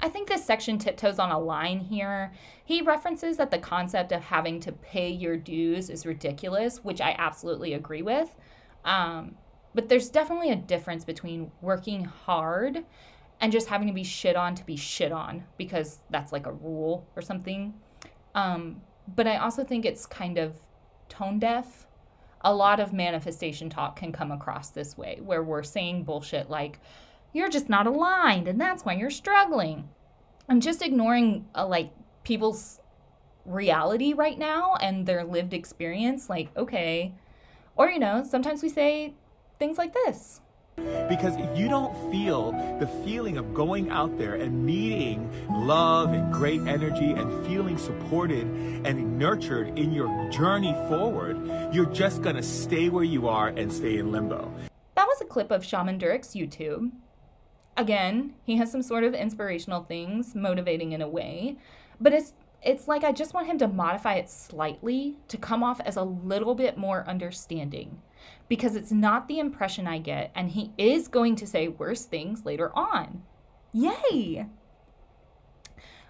[0.00, 2.32] I think this section tiptoes on a line here.
[2.64, 7.14] He references that the concept of having to pay your dues is ridiculous, which I
[7.16, 8.34] absolutely agree with.
[8.84, 9.36] Um,
[9.74, 12.84] but there's definitely a difference between working hard
[13.40, 16.52] and just having to be shit on to be shit on because that's like a
[16.52, 17.74] rule or something.
[18.34, 18.80] Um,
[19.16, 20.54] but I also think it's kind of
[21.08, 21.86] tone deaf.
[22.42, 26.80] A lot of manifestation talk can come across this way, where we're saying bullshit like,
[27.32, 29.88] you're just not aligned and that's why you're struggling.
[30.48, 31.92] I'm just ignoring uh, like
[32.24, 32.80] people's
[33.44, 36.28] reality right now and their lived experience.
[36.28, 37.14] Like, okay.
[37.74, 39.14] Or, you know, sometimes we say
[39.62, 40.40] things like this.
[41.08, 46.32] Because if you don't feel the feeling of going out there and meeting love and
[46.32, 48.46] great energy and feeling supported
[48.84, 51.36] and nurtured in your journey forward,
[51.72, 54.52] you're just going to stay where you are and stay in limbo.
[54.96, 56.90] That was a clip of Shaman Durek's YouTube.
[57.76, 61.56] Again, he has some sort of inspirational things, motivating in a way,
[62.00, 62.32] but it's
[62.64, 66.02] it's like I just want him to modify it slightly to come off as a
[66.02, 68.00] little bit more understanding
[68.48, 72.44] because it's not the impression I get, and he is going to say worse things
[72.44, 73.22] later on.
[73.72, 74.46] Yay!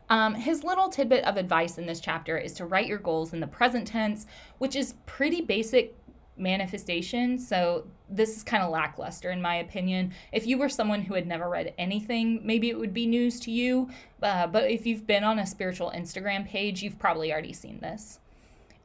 [0.09, 3.41] Um, his little tidbit of advice in this chapter is to write your goals in
[3.41, 4.27] the present tense,
[4.59, 5.97] which is pretty basic
[6.37, 7.39] manifestation.
[7.39, 10.13] So this is kind of lackluster in my opinion.
[10.33, 13.51] If you were someone who had never read anything, maybe it would be news to
[13.51, 13.89] you.
[14.21, 18.19] Uh, but if you've been on a spiritual Instagram page, you've probably already seen this.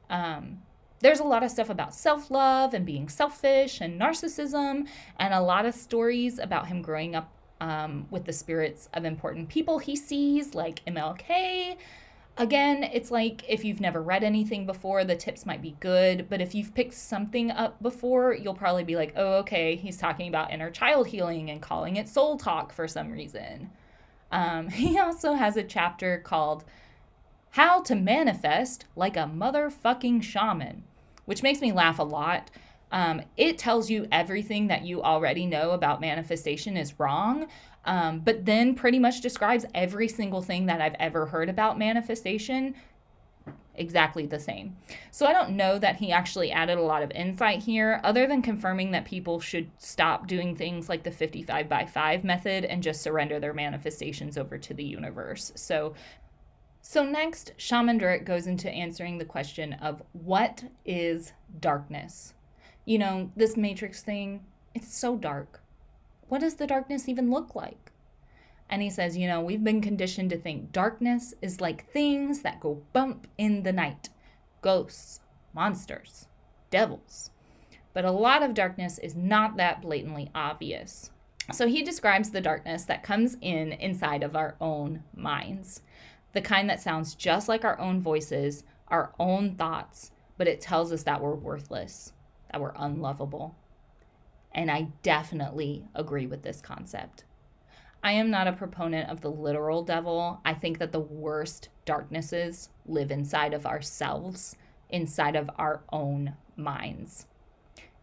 [0.09, 0.61] Um,
[0.99, 4.87] there's a lot of stuff about self love and being selfish and narcissism,
[5.19, 7.31] and a lot of stories about him growing up
[7.61, 11.77] um, with the spirits of important people he sees, like MLK.
[12.39, 16.39] Again, it's like if you've never read anything before, the tips might be good, but
[16.39, 20.51] if you've picked something up before, you'll probably be like, oh, okay, he's talking about
[20.51, 23.71] inner child healing and calling it soul talk for some reason.
[24.31, 26.63] Um, he also has a chapter called
[27.51, 30.83] How to Manifest Like a Motherfucking Shaman
[31.27, 32.49] which makes me laugh a lot.
[32.89, 37.47] Um, it tells you everything that you already know about manifestation is wrong,
[37.83, 42.73] um, but then pretty much describes every single thing that I've ever heard about manifestation
[43.75, 44.75] exactly the same.
[45.11, 48.41] So I don't know that he actually added a lot of insight here, other than
[48.41, 53.01] confirming that people should stop doing things like the 55 by 5 method and just
[53.01, 55.51] surrender their manifestations over to the universe.
[55.55, 55.93] So
[56.81, 62.33] so, next, Shaman Durek goes into answering the question of what is darkness?
[62.85, 65.61] You know, this matrix thing, it's so dark.
[66.29, 67.91] What does the darkness even look like?
[68.69, 72.59] And he says, you know, we've been conditioned to think darkness is like things that
[72.59, 74.09] go bump in the night
[74.61, 75.21] ghosts,
[75.53, 76.27] monsters,
[76.69, 77.31] devils.
[77.93, 81.11] But a lot of darkness is not that blatantly obvious.
[81.53, 85.81] So he describes the darkness that comes in inside of our own minds
[86.33, 90.91] the kind that sounds just like our own voices, our own thoughts, but it tells
[90.91, 92.13] us that we're worthless,
[92.51, 93.55] that we're unlovable.
[94.53, 97.25] And I definitely agree with this concept.
[98.03, 100.39] I am not a proponent of the literal devil.
[100.45, 104.55] I think that the worst darknesses live inside of ourselves,
[104.89, 107.27] inside of our own minds.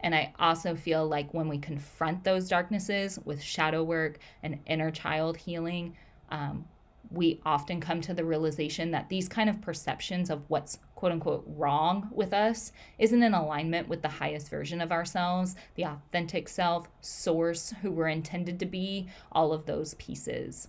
[0.01, 4.91] And I also feel like when we confront those darknesses with shadow work and inner
[4.91, 5.97] child healing,
[6.31, 6.67] um,
[7.11, 11.45] we often come to the realization that these kind of perceptions of what's quote unquote
[11.47, 16.89] wrong with us isn't in alignment with the highest version of ourselves, the authentic self,
[17.01, 20.69] source, who we're intended to be, all of those pieces.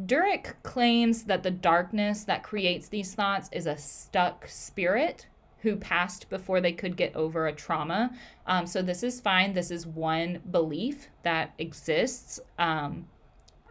[0.00, 5.26] Durek claims that the darkness that creates these thoughts is a stuck spirit
[5.58, 8.10] who passed before they could get over a trauma.
[8.46, 9.52] Um, so, this is fine.
[9.52, 12.40] This is one belief that exists.
[12.58, 13.06] Um,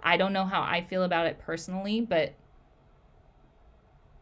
[0.03, 2.33] I don't know how I feel about it personally, but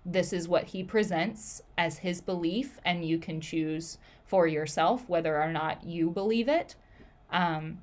[0.05, 5.41] this is what he presents as his belief, and you can choose for yourself whether
[5.41, 6.75] or not you believe it.
[7.31, 7.79] Um,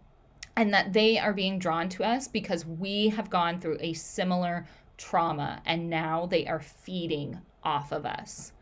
[0.56, 4.66] and that they are being drawn to us because we have gone through a similar
[4.96, 8.52] trauma and now they are feeding off of us.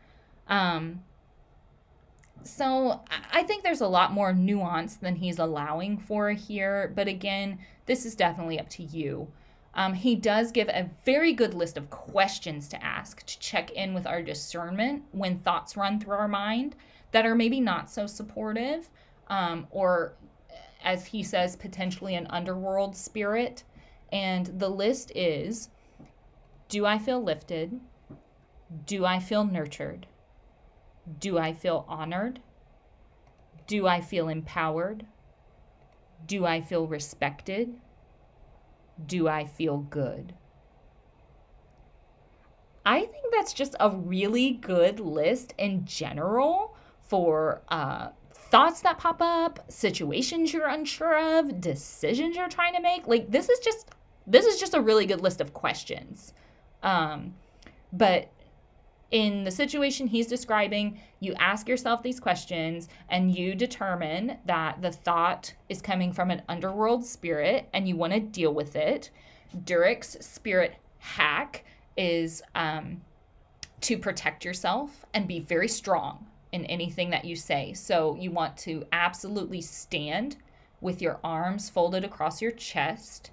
[0.47, 1.03] Um,
[2.43, 6.91] so I think there's a lot more nuance than he's allowing for here.
[6.93, 9.27] But again, this is definitely up to you.
[9.73, 13.93] Um, he does give a very good list of questions to ask to check in
[13.93, 16.75] with our discernment when thoughts run through our mind
[17.11, 18.89] that are maybe not so supportive,
[19.27, 20.13] um, or
[20.83, 23.63] as he says, potentially an underworld spirit.
[24.11, 25.69] And the list is
[26.69, 27.79] Do I feel lifted?
[28.85, 30.07] Do I feel nurtured?
[31.19, 32.39] Do I feel honored?
[33.67, 35.05] Do I feel empowered?
[36.25, 37.75] Do I feel respected?
[39.05, 40.33] Do I feel good?
[42.85, 49.21] I think that's just a really good list in general for uh, thoughts that pop
[49.21, 53.07] up, situations you're unsure of, decisions you're trying to make.
[53.07, 53.89] Like this is just
[54.27, 56.33] this is just a really good list of questions.
[56.83, 57.33] Um,
[57.91, 58.29] but
[59.11, 64.91] in the situation he's describing, you ask yourself these questions and you determine that the
[64.91, 69.11] thought is coming from an underworld spirit and you want to deal with it.
[69.63, 71.63] Durek's spirit hack
[71.95, 73.01] is um,
[73.81, 77.73] to protect yourself and be very strong in anything that you say.
[77.73, 80.37] So you want to absolutely stand
[80.81, 83.31] with your arms folded across your chest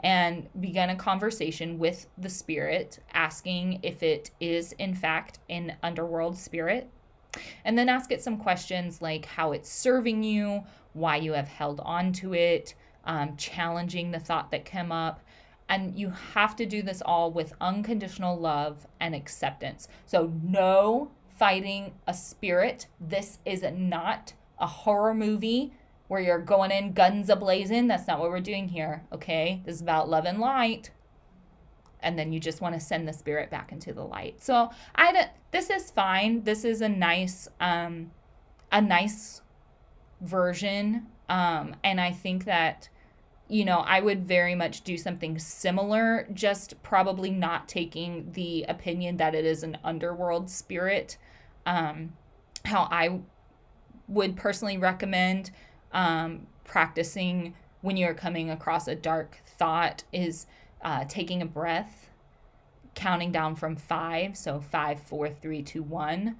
[0.00, 6.36] and begin a conversation with the spirit, asking if it is, in fact, an underworld
[6.36, 6.88] spirit.
[7.64, 11.80] And then ask it some questions like how it's serving you, why you have held
[11.80, 12.74] on to it,
[13.04, 15.20] um, challenging the thought that came up.
[15.68, 19.86] And you have to do this all with unconditional love and acceptance.
[20.04, 22.86] So, no fighting a spirit.
[23.00, 25.72] This is not a horror movie
[26.10, 27.86] where you're going in guns a blazing.
[27.86, 29.62] That's not what we're doing here, okay?
[29.64, 30.90] This is about love and light.
[32.00, 34.42] And then you just want to send the spirit back into the light.
[34.42, 36.42] So I don't, this is fine.
[36.42, 38.10] This is a nice um
[38.72, 39.42] a nice
[40.20, 41.06] version.
[41.28, 42.88] Um, and I think that
[43.46, 49.16] you know, I would very much do something similar, just probably not taking the opinion
[49.18, 51.18] that it is an underworld spirit.
[51.66, 52.14] Um,
[52.64, 53.20] how I
[54.08, 55.52] would personally recommend
[55.92, 60.46] um, practicing when you're coming across a dark thought is
[60.82, 62.10] uh, taking a breath,
[62.94, 66.36] counting down from five, so five, four, three, two, one,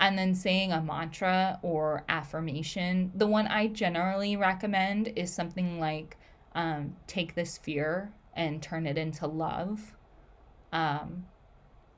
[0.00, 3.12] and then saying a mantra or affirmation.
[3.14, 6.16] The one I generally recommend is something like
[6.54, 9.96] um, take this fear and turn it into love.
[10.72, 11.26] Um,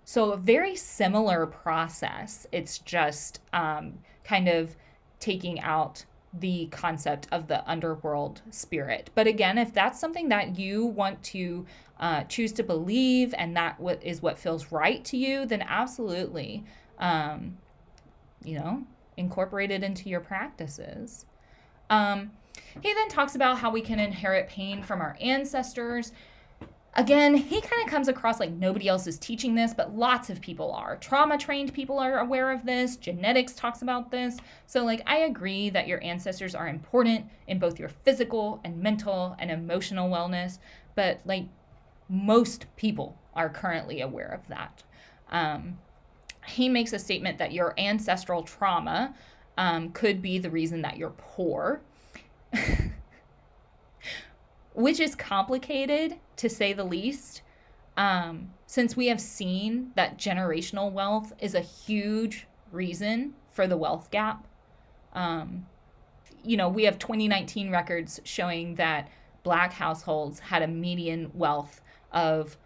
[0.05, 2.47] so, a very similar process.
[2.53, 4.77] It's just um, kind of
[5.19, 6.05] taking out
[6.39, 9.11] the concept of the underworld spirit.
[9.15, 11.65] But again, if that's something that you want to
[12.01, 16.65] uh, choose to believe and that what is what feels right to you, then absolutely,
[16.99, 17.57] um,
[18.45, 18.85] you know,
[19.17, 21.25] incorporate it into your practices.
[21.89, 22.33] Um,
[22.81, 26.13] he then talks about how we can inherit pain from our ancestors.
[26.97, 30.41] Again, he kind of comes across like nobody else is teaching this, but lots of
[30.41, 30.97] people are.
[30.97, 32.97] Trauma trained people are aware of this.
[32.97, 34.39] Genetics talks about this.
[34.67, 39.35] So, like, I agree that your ancestors are important in both your physical and mental
[39.41, 40.59] and emotional wellness,
[40.95, 41.47] but like,
[42.09, 44.85] most people are currently aware of that.
[45.31, 45.79] Um,
[46.47, 49.15] he makes a statement that your ancestral trauma
[49.59, 51.81] um, could be the reason that you're poor.
[54.75, 57.43] which is complicated to say the least.
[57.97, 64.11] Um, since we have seen that generational wealth is a huge reason for the wealth
[64.11, 64.49] gap.
[65.13, 65.67] Um,
[66.43, 69.09] you know, we have 2019 records showing that
[69.45, 71.81] black households had a median wealth
[72.13, 72.57] of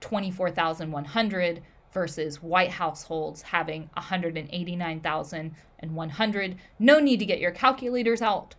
[0.00, 6.56] 24,100 versus white households having 189,100.
[6.78, 8.54] No need to get your calculators out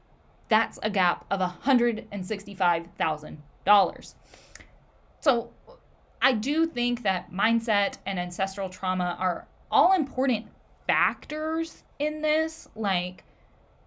[0.49, 4.15] that's a gap of $165,000.
[5.19, 5.51] So
[6.21, 10.47] I do think that mindset and ancestral trauma are all important
[10.87, 12.67] factors in this.
[12.75, 13.23] Like,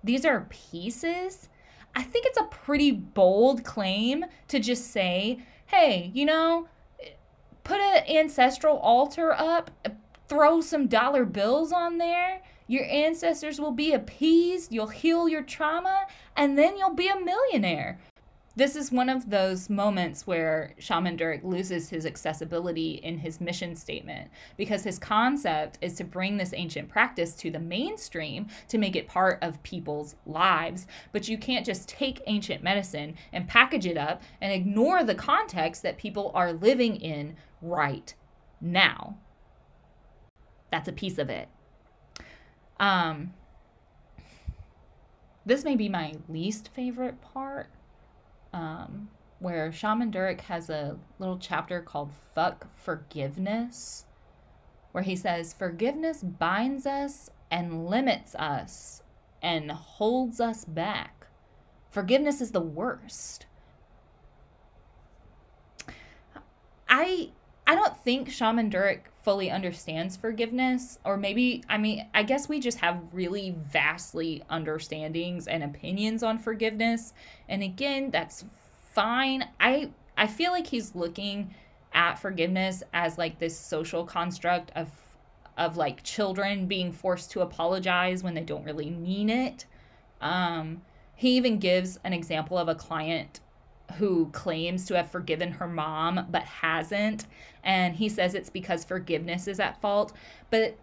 [0.05, 1.49] these are pieces.
[1.95, 6.69] I think it's a pretty bold claim to just say, hey, you know,
[7.65, 9.71] put an ancestral altar up,
[10.29, 12.41] throw some dollar bills on there,
[12.71, 16.07] your ancestors will be appeased, you'll heal your trauma,
[16.37, 17.99] and then you'll be a millionaire.
[18.55, 23.75] This is one of those moments where Shaman Durek loses his accessibility in his mission
[23.75, 28.95] statement because his concept is to bring this ancient practice to the mainstream to make
[28.95, 30.87] it part of people's lives.
[31.11, 35.83] But you can't just take ancient medicine and package it up and ignore the context
[35.83, 38.15] that people are living in right
[38.61, 39.17] now.
[40.71, 41.49] That's a piece of it.
[42.81, 43.35] Um,
[45.45, 47.69] this may be my least favorite part,
[48.53, 54.07] um, where Shaman Durek has a little chapter called Fuck Forgiveness,
[54.93, 59.03] where he says, Forgiveness binds us and limits us
[59.43, 61.27] and holds us back.
[61.91, 63.45] Forgiveness is the worst.
[66.89, 67.31] I
[67.71, 72.59] I don't think Shaman Durek fully understands forgiveness, or maybe, I mean, I guess we
[72.59, 77.13] just have really vastly understandings and opinions on forgiveness.
[77.49, 78.45] And again, that's
[78.93, 79.49] fine.
[79.61, 81.55] I I feel like he's looking
[81.93, 84.91] at forgiveness as like this social construct of
[85.57, 89.67] of like children being forced to apologize when they don't really mean it.
[90.21, 90.83] Um,
[91.15, 93.39] he even gives an example of a client
[93.93, 97.27] who claims to have forgiven her mom but hasn't.
[97.65, 100.13] And he says it's because forgiveness is at fault.
[100.51, 100.77] But,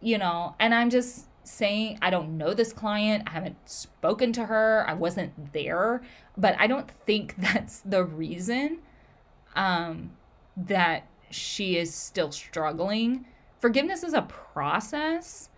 [0.00, 3.24] you know, and I'm just saying, I don't know this client.
[3.26, 4.84] I haven't spoken to her.
[4.88, 6.02] I wasn't there.
[6.36, 8.78] But I don't think that's the reason.
[9.54, 10.12] um,
[10.56, 13.26] that she is still struggling.
[13.60, 15.48] Forgiveness is a process.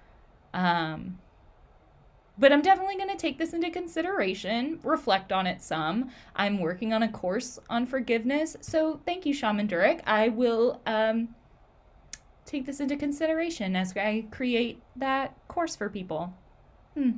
[0.53, 1.19] Um,
[2.39, 6.11] but I'm definitely going to take this into consideration, reflect on it some.
[6.35, 8.57] I'm working on a course on forgiveness.
[8.61, 10.01] So thank you, Shaman Durek.
[10.07, 11.29] I will um,
[12.45, 16.35] take this into consideration as I create that course for people.
[16.95, 17.13] Hmm.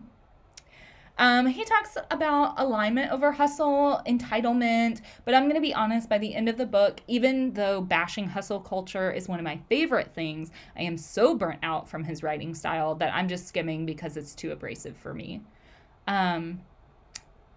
[1.19, 6.19] Um, he talks about alignment over hustle, entitlement, but I'm going to be honest, by
[6.19, 10.12] the end of the book, even though bashing hustle culture is one of my favorite
[10.14, 14.19] things, I am so burnt out from his writing style that I'm just skimming because
[14.19, 15.41] it's too abrasive for me.
[16.07, 16.61] Um,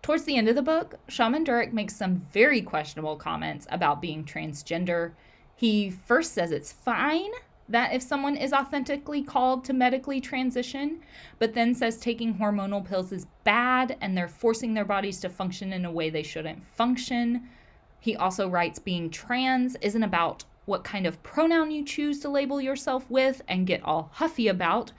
[0.02, 4.24] towards the end of the book, Shaman Durek makes some very questionable comments about being
[4.24, 5.12] transgender.
[5.54, 7.32] He first says it's fine
[7.70, 11.00] that if someone is authentically called to medically transition,
[11.38, 15.72] but then says taking hormonal pills is bad and they're forcing their bodies to function
[15.72, 17.48] in a way they shouldn't function.
[18.00, 22.60] He also writes being trans isn't about what kind of pronoun you choose to label
[22.60, 24.92] yourself with and get all huffy about.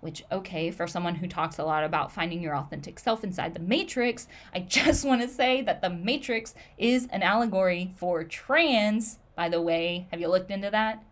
[0.00, 3.60] Which, okay, for someone who talks a lot about finding your authentic self inside the
[3.60, 9.48] Matrix, I just want to say that the Matrix is an allegory for trans, by
[9.48, 10.06] the way.
[10.10, 11.04] Have you looked into that?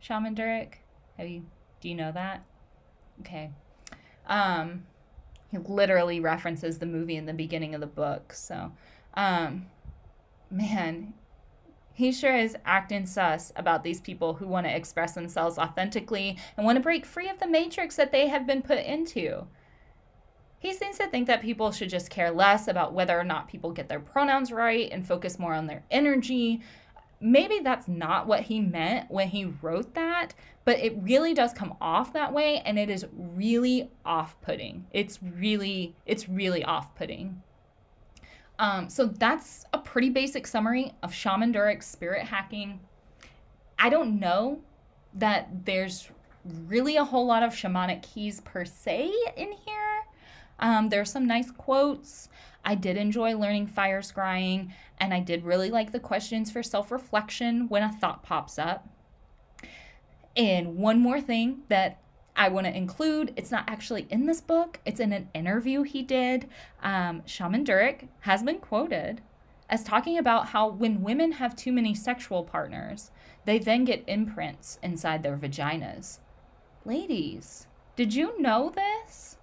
[0.00, 0.74] Shaman Durek?
[1.16, 1.44] Have you
[1.80, 2.44] do you know that?
[3.20, 3.50] Okay.
[4.26, 4.84] Um
[5.50, 8.32] he literally references the movie in the beginning of the book.
[8.32, 8.72] So
[9.14, 9.66] um
[10.50, 11.14] man,
[11.92, 16.64] he sure is acting sus about these people who want to express themselves authentically and
[16.64, 19.46] want to break free of the matrix that they have been put into.
[20.58, 23.72] He seems to think that people should just care less about whether or not people
[23.72, 26.60] get their pronouns right and focus more on their energy
[27.20, 31.74] maybe that's not what he meant when he wrote that, but it really does come
[31.80, 34.86] off that way and it is really off-putting.
[34.92, 37.42] It's really it's really off-putting.
[38.58, 42.80] Um, so that's a pretty basic summary of Shaman Durek's spirit hacking.
[43.78, 44.60] I don't know
[45.14, 46.10] that there's
[46.44, 49.89] really a whole lot of shamanic keys per se in here.
[50.60, 52.28] Um, there's some nice quotes.
[52.64, 56.90] I did enjoy learning fire scrying, and I did really like the questions for self
[56.90, 58.88] reflection when a thought pops up.
[60.36, 62.00] And one more thing that
[62.36, 66.02] I want to include, it's not actually in this book, it's in an interview he
[66.02, 66.48] did.
[66.82, 69.22] Um, Shaman Durek has been quoted
[69.68, 73.10] as talking about how when women have too many sexual partners,
[73.44, 76.18] they then get imprints inside their vaginas.
[76.84, 79.36] Ladies, did you know this?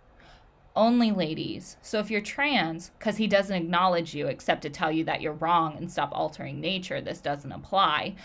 [0.77, 1.75] Only ladies.
[1.81, 5.33] So if you're trans, because he doesn't acknowledge you except to tell you that you're
[5.33, 8.15] wrong and stop altering nature, this doesn't apply.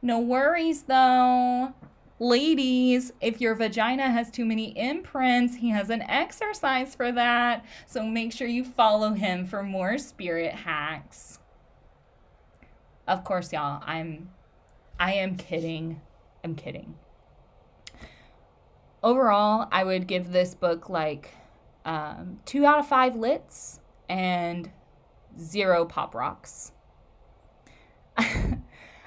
[0.00, 1.74] No worries though.
[2.18, 7.64] Ladies, if your vagina has too many imprints, he has an exercise for that.
[7.86, 11.38] So make sure you follow him for more spirit hacks.
[13.06, 14.30] Of course, y'all, I'm
[14.98, 16.00] I am kidding.
[16.44, 16.94] I'm kidding.
[19.02, 21.30] Overall, I would give this book like
[21.84, 24.70] um, two out of five lits and
[25.38, 26.72] zero pop rocks.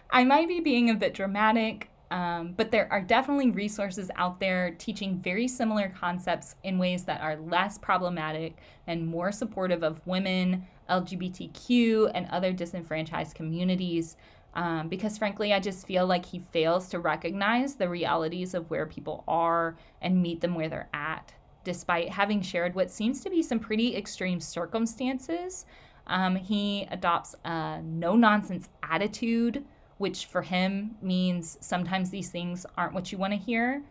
[0.09, 4.75] I might be being a bit dramatic, um, but there are definitely resources out there
[4.77, 8.57] teaching very similar concepts in ways that are less problematic
[8.87, 14.17] and more supportive of women, LGBTQ, and other disenfranchised communities.
[14.53, 18.85] Um, because frankly, I just feel like he fails to recognize the realities of where
[18.85, 21.33] people are and meet them where they're at
[21.65, 25.65] despite having shared what seems to be some pretty extreme circumstances.
[26.07, 29.65] Um, he adopts a no nonsense attitude,
[29.97, 33.83] which for him means sometimes these things aren't what you want to hear.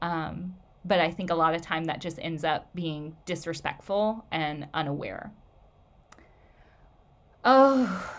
[0.00, 0.54] Um,
[0.84, 5.32] but I think a lot of time that just ends up being disrespectful and unaware.
[7.42, 8.14] Oh,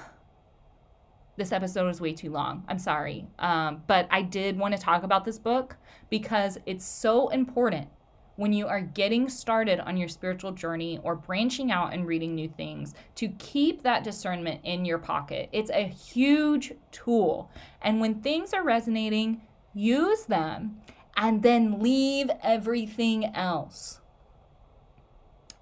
[1.38, 2.64] this episode was way too long.
[2.68, 3.28] I'm sorry.
[3.38, 5.78] Um, but I did want to talk about this book
[6.10, 7.88] because it's so important
[8.36, 12.50] when you are getting started on your spiritual journey or branching out and reading new
[12.50, 15.50] things to keep that discernment in your pocket.
[15.52, 17.50] It's a huge tool.
[17.82, 19.42] And when things are resonating,
[19.74, 20.82] use them
[21.18, 24.02] and then leave everything else.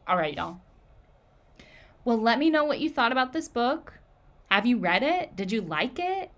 [0.07, 0.57] All right, y'all.
[2.05, 3.99] Well, let me know what you thought about this book.
[4.51, 5.35] Have you read it?
[5.35, 6.31] Did you like it?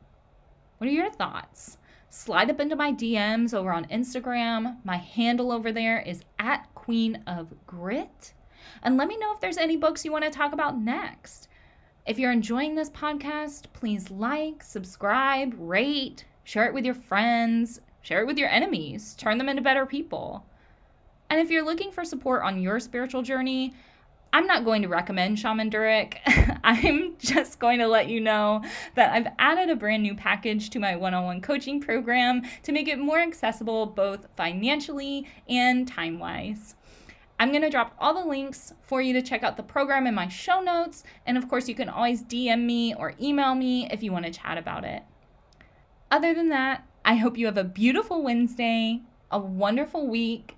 [0.77, 1.77] What are your thoughts?
[2.15, 4.77] Slide up into my DMs over on Instagram.
[4.85, 8.33] My handle over there is at Queen of Grit.
[8.81, 11.49] And let me know if there's any books you want to talk about next.
[12.07, 18.21] If you're enjoying this podcast, please like, subscribe, rate, share it with your friends, share
[18.21, 20.45] it with your enemies, turn them into better people.
[21.29, 23.73] And if you're looking for support on your spiritual journey,
[24.35, 26.17] I'm not going to recommend Shaman Durek.
[26.65, 28.65] I'm just going to let you know
[28.95, 32.73] that I've added a brand new package to my one on one coaching program to
[32.73, 36.75] make it more accessible both financially and time wise.
[37.39, 40.13] I'm going to drop all the links for you to check out the program in
[40.13, 41.05] my show notes.
[41.25, 44.33] And of course, you can always DM me or email me if you want to
[44.33, 45.03] chat about it.
[46.11, 48.99] Other than that, I hope you have a beautiful Wednesday,
[49.31, 50.57] a wonderful week,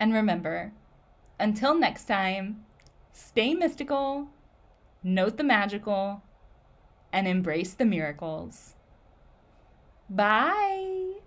[0.00, 0.72] and remember,
[1.38, 2.64] until next time,
[3.18, 4.28] stay mystical,
[5.02, 6.22] note the magical,
[7.12, 8.74] and embrace the miracles.
[10.08, 11.17] Bye.